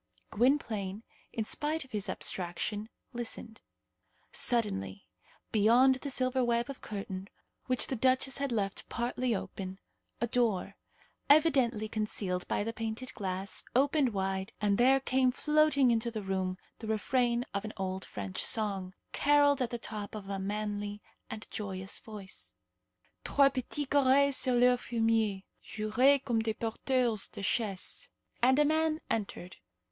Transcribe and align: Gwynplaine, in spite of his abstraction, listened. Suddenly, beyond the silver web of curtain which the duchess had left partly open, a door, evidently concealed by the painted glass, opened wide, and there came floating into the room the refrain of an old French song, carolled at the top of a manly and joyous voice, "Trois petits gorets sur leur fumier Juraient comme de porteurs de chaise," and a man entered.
Gwynplaine, 0.31 1.03
in 1.31 1.45
spite 1.45 1.85
of 1.85 1.91
his 1.91 2.09
abstraction, 2.09 2.89
listened. 3.13 3.61
Suddenly, 4.31 5.05
beyond 5.51 5.95
the 5.97 6.09
silver 6.09 6.43
web 6.43 6.71
of 6.71 6.81
curtain 6.81 7.29
which 7.67 7.85
the 7.85 7.95
duchess 7.95 8.39
had 8.39 8.51
left 8.51 8.89
partly 8.89 9.35
open, 9.35 9.77
a 10.19 10.25
door, 10.25 10.75
evidently 11.29 11.87
concealed 11.87 12.47
by 12.47 12.63
the 12.63 12.73
painted 12.73 13.13
glass, 13.13 13.63
opened 13.75 14.11
wide, 14.11 14.53
and 14.59 14.79
there 14.79 14.99
came 14.99 15.31
floating 15.31 15.91
into 15.91 16.09
the 16.09 16.23
room 16.23 16.57
the 16.79 16.87
refrain 16.87 17.45
of 17.53 17.63
an 17.63 17.73
old 17.77 18.03
French 18.05 18.43
song, 18.43 18.95
carolled 19.11 19.61
at 19.61 19.69
the 19.69 19.77
top 19.77 20.15
of 20.15 20.27
a 20.29 20.39
manly 20.39 21.03
and 21.29 21.45
joyous 21.51 21.99
voice, 21.99 22.55
"Trois 23.23 23.49
petits 23.49 23.85
gorets 23.85 24.35
sur 24.35 24.55
leur 24.55 24.77
fumier 24.77 25.43
Juraient 25.63 26.25
comme 26.25 26.41
de 26.41 26.55
porteurs 26.55 27.27
de 27.31 27.43
chaise," 27.43 28.09
and 28.41 28.57
a 28.57 28.65
man 28.65 28.99
entered. 29.07 29.57